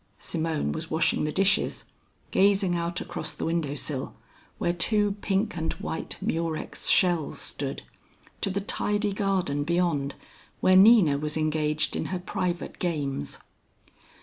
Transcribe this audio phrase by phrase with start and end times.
[0.17, 1.83] Simone was washing the dishes,
[2.31, 4.15] gazing out across the windowsill
[4.57, 7.83] where two pink and white Murex shells stood,
[8.41, 10.15] to the tidy garden beyond
[10.59, 13.37] where Nina was engaged in her private games.